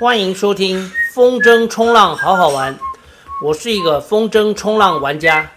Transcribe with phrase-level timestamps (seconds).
[0.00, 2.74] 欢迎收听风筝冲浪好好玩，
[3.42, 5.50] 我是一个风筝冲浪玩家。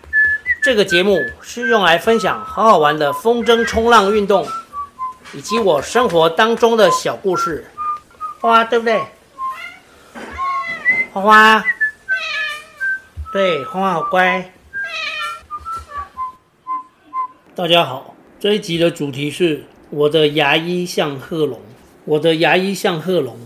[0.61, 4.45] 这个节目是用来分享好好玩的风筝冲浪运动，
[5.31, 7.65] 以及我生活当中的小故事。
[8.41, 9.01] 花花对不对？
[11.13, 11.63] 花花，
[13.31, 14.51] 对，花花好乖。
[17.55, 21.61] 大家好，这一集的主题是我的牙医像贺龙。
[22.03, 23.39] 我的牙医像贺龙，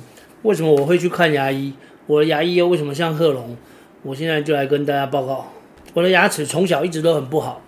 [0.44, 1.74] 为什么我会去看牙医？
[2.06, 3.58] 我的牙医又为什么像贺龙？
[4.04, 5.52] 我现在就来跟大家报告。
[5.94, 7.62] 我的牙齿从小一直都很不好，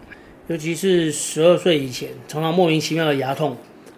[0.48, 3.58] 尤其是十二岁以前，常常莫名其妙的牙痛。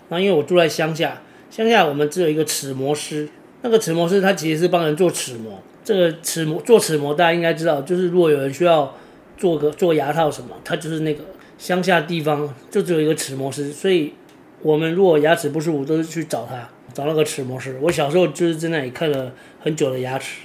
[0.10, 3.28] 那因为我住在乡下，乡下我们只有一个齿模师，
[3.62, 5.62] 那个齿模师他其实是帮人做齿模。
[5.84, 8.96] 这个齿模做齿模大家应该知道，就是如果有人需要
[9.38, 11.24] 做个做牙套什么，他就是那个
[11.58, 14.14] 乡下地方就只有一个齿模师，所以
[14.62, 16.70] 我们如果牙齿不舒服，都是去找他。
[16.94, 20.42] 找那个齿模师，我小时候就是在那里看了很久的牙齿，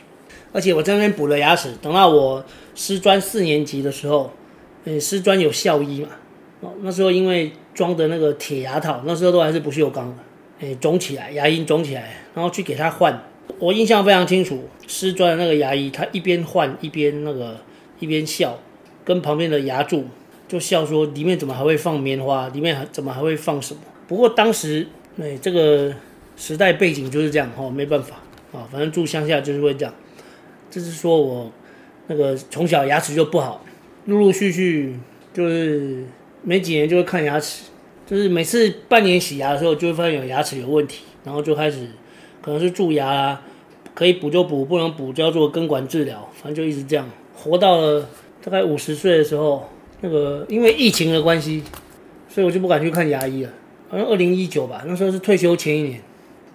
[0.52, 1.70] 而且我在那边补了牙齿。
[1.82, 4.32] 等到我师专四年级的时候，
[4.84, 6.08] 嗯，师专有校医嘛，
[6.60, 10.22] 哦，那时候因为装的那个铁牙套，那时候都还是不锈钢的，
[10.60, 13.22] 哎，肿起来，牙龈肿起来，然后去给他换。
[13.58, 17.56] 我印象非常清楚，师专的那个牙医，他一边换一边那个
[18.00, 18.58] 一边笑，
[19.04, 20.04] 跟旁边的牙柱
[20.48, 22.48] 就笑说：“里面怎么还会放棉花？
[22.48, 24.86] 里面还怎么还会放什么？”不过当时，
[25.20, 25.92] 哎，这个。
[26.36, 28.16] 时代背景就是这样哈，没办法
[28.52, 29.94] 啊，反正住乡下就是会这样。
[30.70, 31.50] 就是说我
[32.08, 33.64] 那个从小牙齿就不好，
[34.04, 34.94] 陆陆续续
[35.32, 36.04] 就是
[36.42, 37.64] 没几年就会看牙齿，
[38.06, 41.88] 就是每次半年洗牙的时候就会发现有牙齿有问题，然后就开始
[42.42, 43.42] 可能是蛀牙啦，
[43.94, 48.08] 可以补就补，不能补就要做根管治疗，反正就一直这样，活到了
[48.44, 49.68] 大概五十岁的时候，
[50.02, 51.62] 那个因为疫情的关系，
[52.28, 53.50] 所以我就不敢去看牙医了，
[53.88, 56.00] 好像二零一九吧，那时候是退休前一年。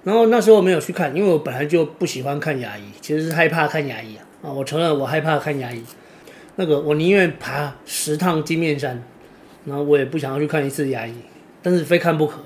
[0.04, 4.26] 然后那时候我没有去看，因为我本来就不喜欢看牙医，其实是害怕看牙医啊。
[4.42, 5.84] 啊，我承认我害怕看牙医。
[6.56, 9.04] 那个我宁愿爬十趟金面山，
[9.66, 11.14] 然后我也不想要去看一次牙医，
[11.62, 12.40] 但是非看不可。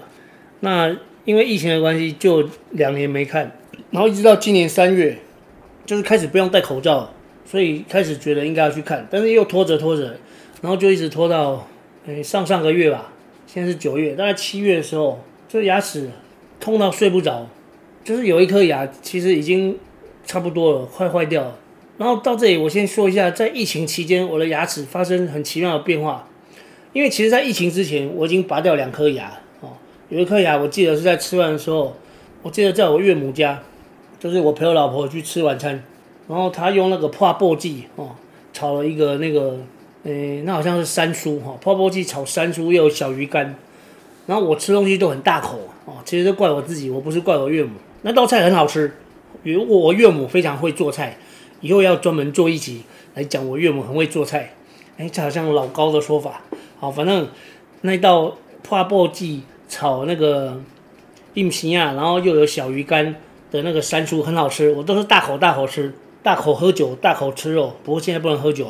[0.59, 0.93] 那
[1.23, 3.49] 因为疫情的关系，就两年没看，
[3.89, 5.17] 然后一直到今年三月，
[5.85, 7.13] 就是开始不用戴口罩，
[7.45, 10.17] 所以开始觉得应该要去看，但是又拖着拖着，
[10.61, 11.65] 然后就一直拖到
[12.05, 13.13] 诶上上个月吧，
[13.47, 16.09] 现在是九月，大概七月的时候，这牙齿。
[16.65, 17.47] 痛到睡不着，
[18.03, 19.77] 就是有一颗牙，其实已经
[20.25, 21.55] 差不多了，快坏掉了。
[21.99, 26.27] 然后到这里，我先说一下，在疫情期间，我的牙齿发生很奇妙的变化。
[26.91, 29.31] 因为其实，在疫情之前，我已经拔掉两颗牙
[29.61, 29.73] 哦。
[30.09, 31.95] 有一颗牙，我记得是在吃饭的时候，
[32.41, 33.61] 我记得在我岳母家，
[34.19, 35.83] 就是我陪我老婆去吃晚餐，
[36.27, 38.15] 然后她用那个破布剂哦，
[38.51, 39.59] 炒了一个那个，
[40.03, 43.55] 诶，那好像是山苏哈，破布剂炒山苏又有小鱼干。
[44.25, 47.71] 然后我吃东西都很大口哦，其实都怪我自己，我不是怪我岳母。
[48.01, 48.91] 那道菜很好吃，
[49.43, 51.17] 如果我岳母非常会做菜，
[51.61, 54.53] 以后要专门做一集来讲我岳母很会做菜。
[54.97, 56.41] 哎，这好像老高的说法。
[56.79, 57.27] 好，反正
[57.81, 60.59] 那道破布鸡炒那个
[61.35, 63.15] 硬皮啊，然后又有小鱼干
[63.51, 65.93] 的那个山苏很好吃，我都是大口大口吃，
[66.23, 67.73] 大口喝酒，大口吃肉。
[67.83, 68.67] 不过现在不能喝酒，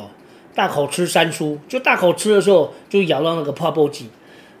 [0.54, 4.10] 大口吃山苏，就大口吃的时候就咬到那个破布剂。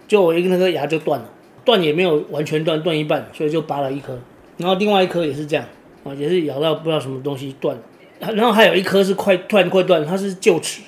[0.08, 1.28] 就我一个那个牙就断了，
[1.64, 4.16] 断也没有完全断，断一半，所以就拔了一颗，
[4.56, 5.64] 然后另外一颗也是这样，
[6.04, 10.82] 啊，也是咬到不知道什么东西断了，然后还有一颗是快断快断，它是臼齿。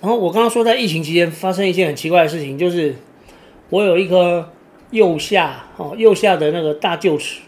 [0.00, 2.94] 然后我刚刚说在疫情期间发生一件很奇怪的事情，就是
[3.70, 4.48] 我有一颗
[4.92, 7.40] 右下哦右下的那个大臼齿，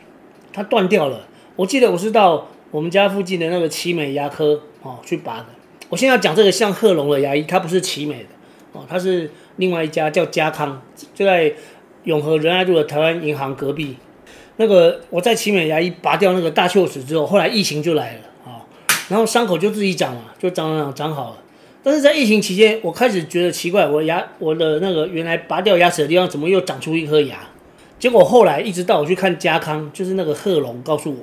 [0.52, 1.28] 它断掉了。
[1.54, 5.46] 我记得我是到我们家附近的那个奇美牙科哦去拔的。
[5.88, 8.28] 我现在要讲这个像贺龙的牙医，它不是奇美的
[8.72, 9.30] 哦，它是。
[9.56, 10.82] 另外一家叫嘉康，
[11.14, 11.52] 就在
[12.04, 13.96] 永和仁爱路的台湾银行隔壁。
[14.56, 18.62] 那个我在奇美牙医拔掉那个大臼齿之后，后来疫情就来了啊，
[19.08, 21.36] 然后伤口就自己长了，就长长长好了。
[21.82, 27.40] 但是在疫情期间，我开始觉得奇怪，我牙我的那个原来拔掉牙齿的地方，怎么又长出一颗牙？
[27.98, 31.18] 结果后来一直到我去看嘉康，就是那个贺龙告诉我，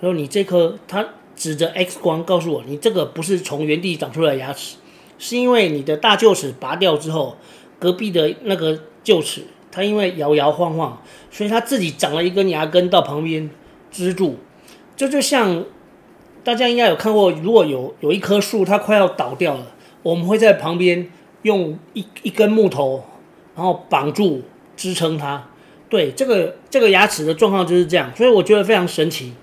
[0.00, 1.04] 他说你这颗，他
[1.34, 4.76] 指着 X 光告诉我，你这个不是从原地长出来的牙齿。
[5.22, 7.36] 是因为你的大臼齿拔掉之后，
[7.78, 13.50] 隔壁的那个臼齿，它因为摇摇晃晃，所以它自己长了一根牙根到旁边
[13.90, 14.38] 支柱。
[14.96, 15.66] 这，就像
[16.42, 19.66] 大家应该有看过，如果有有一棵树它快要倒掉了，
[20.02, 21.12] 我们会在旁边
[21.42, 23.04] 用一一根木头，
[23.54, 24.42] 然后绑住
[24.74, 25.50] 支撑它。
[25.90, 29.34] 对，这个这个牙齿的状况就是这样，所以我觉得非常神奇。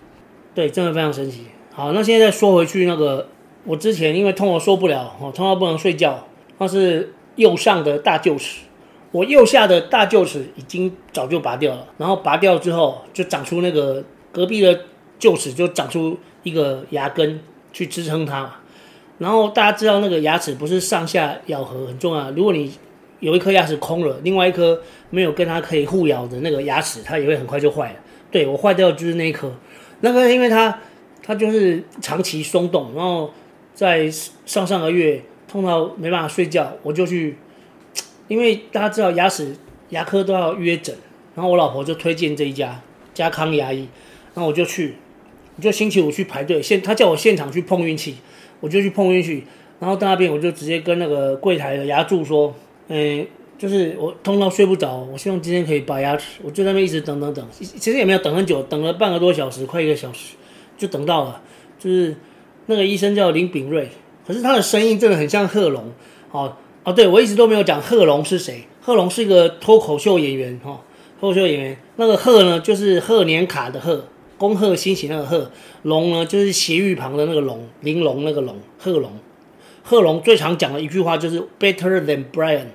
[0.56, 1.42] 对，真的非常神奇。
[1.72, 3.30] 好，那现在再说回去那个。
[3.68, 6.26] 我之前因为痛得受不了，哦，痛到不能睡觉，
[6.58, 8.62] 那是右上的大臼齿。
[9.12, 14.82] 我右下的大臼齿已经早就拔掉了，然后拔掉之后就长出那个隔壁的
[15.20, 17.42] 臼齿就长出一个牙根
[17.74, 18.50] 去支撑它。
[19.18, 22.72] 然后大家知道那个牙齿不是上下咬合很重要，如果你
[23.20, 24.80] 有一颗牙齿空了，另外一颗
[25.10, 28.00] 没有跟它可以互咬的那个牙齿，它也会很快就坏了。
[28.30, 29.52] 对，我坏掉就是那一颗，
[30.02, 30.80] 那个因为它
[31.24, 33.32] 它就是长期松动，然后
[33.78, 34.10] 在
[34.48, 37.38] 上上个月痛到没办法睡觉，我就去，
[38.28, 39.56] 因为大家知道牙齿
[39.90, 40.96] 牙科都要约诊，
[41.36, 42.82] 然后我老婆就推荐这一家
[43.14, 43.88] 家康牙医，
[44.34, 44.96] 然后我就去，
[45.58, 48.16] 我就星期五去排队，现他叫我现场去碰运气，
[48.62, 49.44] 我就去碰运气，
[49.80, 52.56] 然后到那边我就直接跟那个柜台的牙助说。
[52.88, 53.28] 嗯，
[53.60, 60.36] 就是我痛到睡不着，我希望今天可以拔牙齿，我就在那边一直等等等，其实也没有等很久，等了半个多小时，快一个小时，
[60.78, 61.42] 就等到了。
[61.78, 62.16] 就是
[62.68, 63.90] 那个医生叫林炳瑞，
[64.26, 65.92] 可是他的声音真的很像贺龙。
[66.32, 66.54] 哦
[66.84, 70.80] 哦，对，我一直都没有讲贺龙是谁，贺龙是一个脱口秀演员哈，
[71.20, 71.78] 脱口秀演员。
[71.98, 74.06] 那个贺呢，就是贺年卡的贺，
[74.38, 79.12] 恭贺新喜那个贺，龙呢就是斜玉旁的那个龙，玲珑那个龙，贺龙。
[79.84, 82.68] 贺龙最常讲的一句话就是 “Better than Brian”。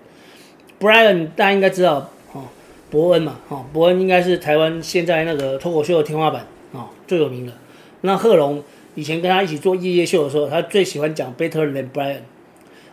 [0.80, 2.44] Brian 大家应该知道，哦，
[2.90, 7.52] 伯恩嘛，哦，伯恩应该是台湾现在那个脱口秀的天花板，哦，最有名的。
[8.00, 8.62] 那贺龙
[8.94, 12.20] 以前跟他一起做夜夜秀的时候，他最喜欢讲 “Better than Brian”。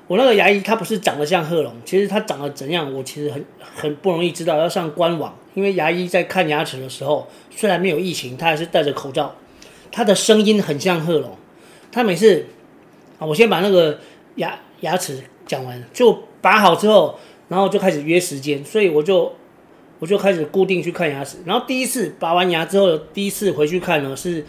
[0.08, 5.38] 我那个牙医他不是长得像贺龙，其实他长得怎样，我其实很很不容易知道，要上官网。
[5.54, 9.36] 因为牙医在看牙齿的时候，虽然没有疫情，他还是戴着口罩。
[9.92, 11.36] 他的声音很像贺龙，
[11.92, 12.46] 他每次。
[13.20, 14.00] 啊，我先把那个
[14.36, 17.20] 牙牙齿讲完，就拔好之后，
[17.50, 19.34] 然后就开始约时间，所以我就
[20.00, 21.40] 我就开始固定去看牙齿。
[21.44, 24.46] 然后第一次拔完牙之后，第一次回去看呢，是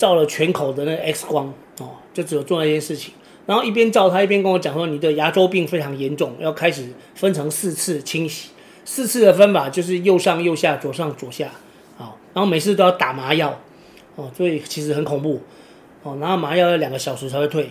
[0.00, 3.12] 照了全口的那 X 光哦，就只有做那件事情。
[3.44, 8.48] 然后一边照他一边跟我讲说，你的牙周病非常严重，要开始分成四次清洗。
[8.86, 11.50] 四次的分法就是右上右下左上左下，
[11.98, 13.60] 好，然后每次都要打麻药
[14.16, 15.42] 哦，所以其实很恐怖
[16.02, 16.16] 哦。
[16.18, 17.68] 然后麻药要两个小时才会退。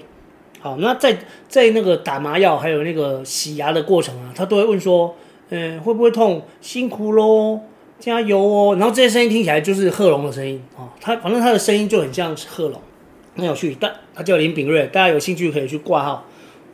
[0.60, 1.18] 好，那在
[1.48, 5.16] 在那个打麻药还有那个洗牙的过程啊，他都会问说，
[5.50, 6.44] 嗯，会不会痛？
[6.62, 7.62] 辛苦喽，
[8.00, 8.75] 加油哦。
[8.80, 12.81] 然后这些声音听起来就是贺龙的声音啊，他反正他的声音就很像贺龙，
[13.36, 13.75] 很有趣。
[13.80, 16.25] 但他叫林炳瑞，大家有兴趣可以去挂号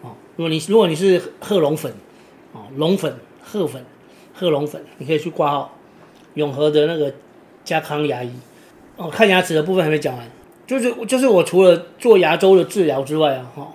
[0.01, 0.11] 哦。
[0.35, 1.91] 如果你如果你是贺龙粉
[2.53, 3.83] 啊，龙粉、贺粉、
[4.33, 5.71] 贺龙粉，你可以去挂号。
[6.35, 7.13] 永和的那个
[7.63, 8.29] 嘉康牙医
[8.97, 10.29] 哦，看牙齿的部分还没讲完。
[10.67, 13.67] 就是就是我除了做牙周的治疗之外啊，哈，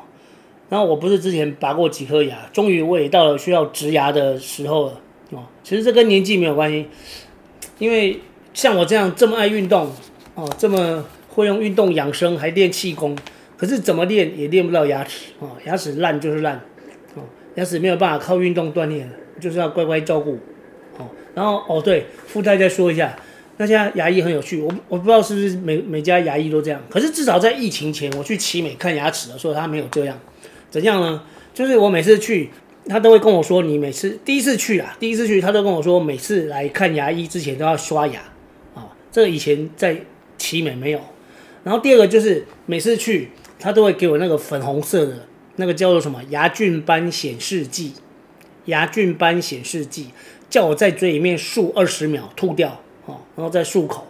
[0.69, 5.00] 然后我不是之前拔过几颗牙，终于我也到了需要植牙的时候了，
[5.31, 6.87] 哦，其实这跟年纪没有关系，
[7.81, 8.21] 因为
[8.55, 9.93] 像我这样这么爱运动，
[10.37, 13.19] 哦，这么会用运动养生还练气功，
[13.56, 16.61] 可是怎么练也练不到牙齿，哦，牙齿烂就是烂，
[17.17, 17.23] 哦，
[17.56, 19.11] 牙齿没有办法靠运动锻炼，
[19.41, 20.38] 就是要乖乖照顾，
[20.99, 23.17] 哦，然后哦对，附带再说一下。
[23.56, 30.19] 那家牙医很有趣，我我不知道是不是每每家牙医都这样，可是至少在疫情前，我去奇美看牙齿的时候，他没有这样。
[30.71, 31.23] 怎样呢？
[31.53, 32.49] 就是我每次去，
[32.90, 38.20] 他都会跟我说，你每次第一次去啊，第一次去，他都跟我说，每次来看牙医之前都要刷牙
[38.75, 39.96] 啊，这个以前在
[40.37, 41.00] 奇美没有。
[41.62, 47.92] 然后第二个就是每次去，他都会给我那个粉红色的那个叫做什么牙菌斑显示剂，
[48.64, 50.08] 牙菌斑显示剂，
[50.48, 53.19] 叫我在嘴里面漱二十秒吐掉哦。
[53.37, 54.08] 然后再漱口，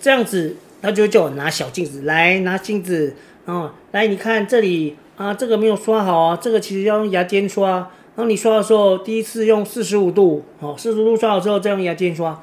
[0.00, 3.14] 这样子他就会叫我拿小镜子来拿镜子，
[3.44, 7.90] 然后来你看这里啊，这个没有刷好啊，这个其实要用牙尖刷。
[8.16, 12.40] 然后你刷的时候，第一次用四十五度，哦，四十度刷好之后再用牙尖刷，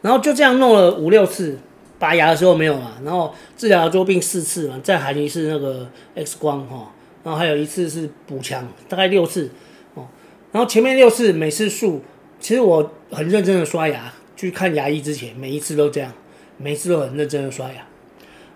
[0.00, 1.58] 然后就这样弄了五六次。
[1.98, 6.90] 拔牙的时候没有嘛，然后治疗牙周病四次嘛，再含一次那个 X 光哈，
[7.22, 9.48] 然后还有一次是补强，大概六次
[9.94, 10.08] 哦。
[10.50, 12.00] 然后前面六次每次漱，
[12.40, 14.12] 其实我很认真的刷牙。
[14.34, 16.12] 去看牙医之前，每一次都这样，
[16.56, 17.86] 每一次都很认真的刷牙。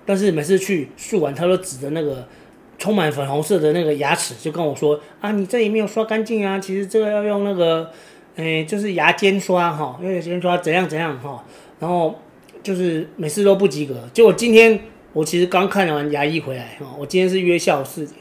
[0.04, 2.26] 但是每次去漱完，他都指着那个
[2.78, 6.58] 充满粉红色的那个牙齿，就跟我说：“啊，你这里没有刷干净啊！
[6.58, 7.90] 其实这个要用那个，
[8.36, 11.44] 哎，就是牙尖刷哈，用牙尖刷怎样怎样哈。”
[11.80, 12.14] 然后
[12.62, 13.94] 就是每次都不及格。
[14.12, 14.78] 结果今天
[15.12, 18.14] 我其实刚看完牙医回来哈，我今天是约下午四点，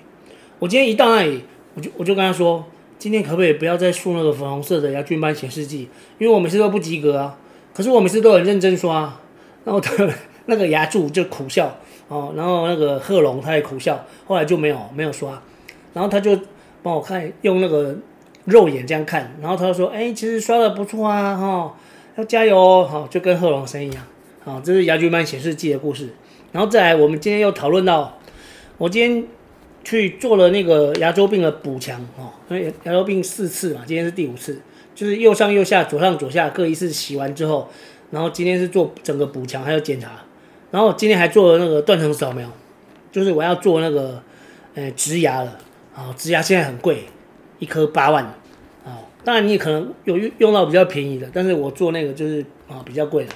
[0.59, 1.43] 我今天一到那里，
[1.73, 2.65] 我就我就跟他说
[2.97, 5.89] ：“今天可不可以不要再漱那个粉红色的牙菌斑显示剂？
[6.17, 7.37] 因为我每次都不及格啊。”
[7.73, 9.19] 可是我每次都很认真刷，
[9.65, 9.91] 然后他
[10.47, 11.77] 那个牙柱就苦笑
[12.15, 15.41] 哦，然后那个贺龙他也苦笑，后来就没有没有刷，
[15.93, 16.39] 然后他就
[16.81, 17.95] 帮我看用那个
[18.45, 21.73] 肉眼这样看，然后他就说：“哎，其实刷的不错啊，哈、哦，
[22.15, 24.03] 要加油哦，好，就跟贺龙声一样，
[24.43, 26.09] 好，这是牙菌斑显示剂的故事。
[26.51, 28.17] 然后再来，我们今天又讨论到，
[28.77, 29.27] 我今天
[29.83, 34.61] 去做了那个牙周病的补强哦，因为牙周病四次嘛，今天是第五次。”
[34.95, 37.67] 就是右上右下左上左下各一次洗完之后，
[38.11, 40.09] 然后今天是做整个补强还有检查，
[40.75, 42.51] 然然后今天还做了那个断层扫描，
[43.09, 44.21] 就是我要做那个
[44.73, 45.57] 呃植牙了。
[45.95, 47.05] 啊，植牙现在很贵，
[47.59, 48.25] 一颗八万。
[48.83, 53.31] 啊，当然你也可能有用到比较便宜的，但是我做那个就是啊比较贵的，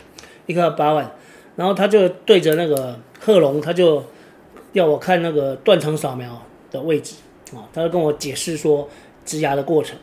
[0.48, 1.10] 一颗八万，
[1.56, 4.04] 然后他就对着那个贺龙，他就
[4.74, 7.16] 要我看那个断层扫描的位置
[7.56, 8.90] 啊，他就跟我解释说
[9.24, 9.98] 植牙的过程。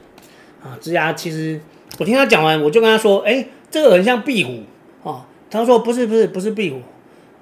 [0.64, 1.60] 啊，植牙其实
[1.98, 4.62] 我听他讲完，我就跟他说，哎，这个很像壁虎。
[5.06, 6.80] 啊，他说不是不是不是壁虎。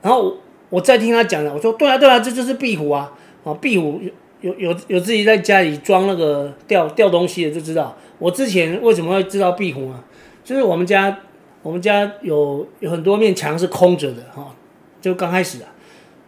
[0.04, 0.36] 然后
[0.68, 3.10] 我，再听他讲了，我说对啊对啊，这就是壁虎啊！
[3.42, 3.98] 啊，壁虎
[4.42, 7.96] 有有有有自己在家里装那个吊吊东西的就知道。
[8.18, 10.04] 我之前为什么会知道壁虎啊？
[10.44, 11.20] 就是我们家
[11.62, 14.54] 我们家有有很多面墙是空着的哈，
[15.00, 15.72] 就刚开始啊。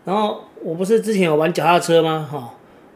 [0.06, 2.26] 然后我不是之前有玩脚踏车吗？
[2.32, 2.54] 哈，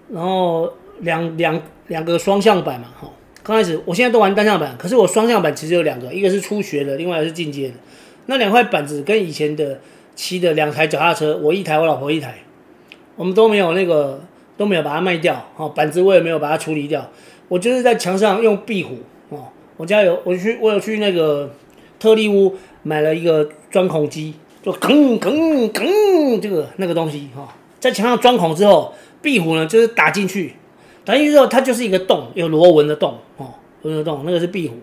[0.08, 3.06] 然后两两两个双向板嘛哈。
[3.42, 7.74] 刚开始我现在都玩单向板，可是我双向板其实有两个，一个是初学的，另外一个是进阶的。
[8.24, 9.78] 那两块板子跟以前的。
[10.14, 12.34] 骑的两台脚踏车，我一台，我老婆一台，
[13.16, 14.20] 我们都没有那个
[14.56, 17.08] 都没有把它卖掉，哦，板子我也没有把它处理掉，
[17.48, 18.98] 我就是在墙上用壁虎，
[19.30, 21.50] 哦，我家有，我去，我有去那个
[21.98, 30.54] 特力屋买了一个钻孔机，就吭吭吭这个那个东西，哈，在墙上钻孔之后，壁虎呢就是打进去，
[31.04, 34.74] 打进去之后它就是一个洞，有螺纹的洞，哦，螺纹的洞，那个是壁虎，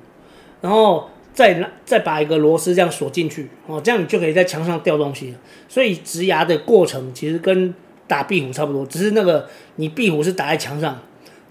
[0.62, 1.10] 然后。
[1.38, 5.38] 再拿再把一个螺丝这样锁进去哦，这样你就可以在墙上吊东西了。
[5.70, 7.72] 所以植牙的过程其实跟
[8.08, 11.00] 打壁虎差不多，只是那个你壁虎是打在墙上，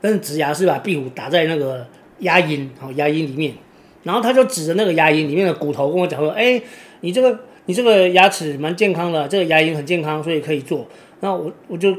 [0.00, 1.86] 但是植牙是把壁虎打在那个
[2.18, 3.54] 牙龈哦，牙龈里面。
[4.02, 6.60] 然后他就指着那个牙龈里面的骨头跟我讲说：“哎，
[7.02, 10.84] 你这个你这个牙齿蛮健康的，这个牙龈很健康，所以可以做。”
[11.22, 11.96] 然后我我就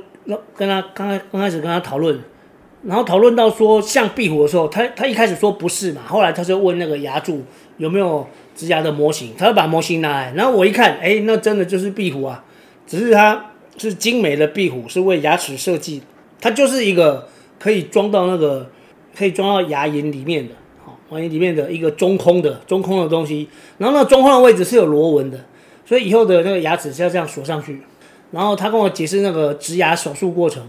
[0.53, 2.21] 跟他刚开刚开始跟他讨论。
[2.87, 7.43] 然后讨论到说像壁虎的时候，他他一开始说不是嘛，后来他就问那个牙柱
[7.75, 8.25] 有没有
[8.55, 12.45] 植牙的模型，他就把模型拿来，然后我一看，哎，那真的就是壁虎啊，
[12.87, 16.01] 只是它是精美的壁虎，是为牙齿设计，
[16.39, 17.27] 它就是一个
[17.59, 18.71] 可以装到那个
[19.13, 25.37] 可以装到牙龈里面的，好，牙龈里面的一个中空的中空的东西，然后那中空的位置是有螺纹的，
[25.85, 27.81] 所以以后的那个牙齿是要这样锁上去，
[28.31, 30.65] 然后他跟我解释那个植牙手术过程，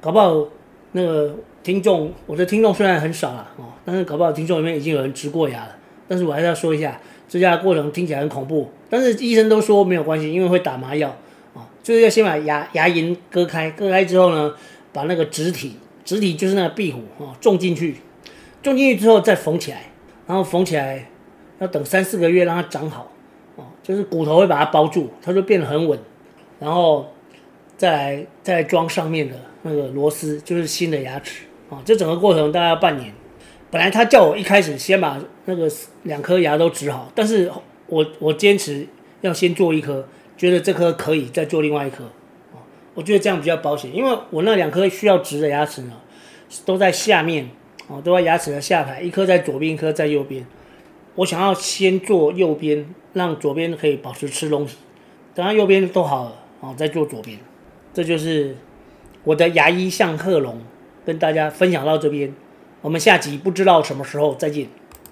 [0.00, 0.48] 搞不好
[0.92, 1.36] 那个。
[1.62, 5.76] 听众，我的听众虽然很少啊，哦，但是搞不好听众里面已经有人植过牙了。
[6.08, 11.08] 但是我还是要说一下，植牙过程听起来很恐怖，但是医生都说没有关系，因为会打麻药，
[11.54, 14.52] 啊，就是要先把牙牙龈割开，割开之后呢，
[14.92, 17.96] 把那个植体，植体就是那个壁虎，哦，种进去，
[18.60, 19.92] 种进去之后再缝起来，
[20.26, 21.08] 然后缝起来
[21.60, 23.12] 要等三四个月让它长好，
[23.54, 25.96] 哦，就是骨头会把它包住，它就变得很稳，
[26.58, 27.12] 然后
[27.76, 31.44] 再来再来装上面的那个螺丝，就是新的牙齿。
[31.70, 33.14] 啊，这整个过程大概要半年。
[33.70, 35.70] 本来他叫我一开始先把那个
[36.02, 37.48] 两颗牙都植好，但是
[37.86, 38.84] 我我坚持
[39.20, 40.04] 要先做一颗，
[40.36, 42.02] 觉得这颗可以再做另外一颗。
[42.52, 42.58] 啊，
[42.94, 45.92] 我觉得这样比较保险，因为我那两颗需要植的牙齿呢，
[46.66, 47.48] 都在下面，
[47.88, 50.44] 啊，都在牙齿的下排，一颗在左边，一颗在右边。
[51.14, 54.78] 我想要先做右边，让左边可以保持吃东西，
[55.32, 57.38] 等到右边都好了，啊，再做左边。
[57.94, 58.56] 这就是
[59.22, 60.60] 我的牙医向贺龙。
[61.10, 62.32] 跟大家分享到这边，
[62.82, 64.68] 我们下集不知道什么时候再见。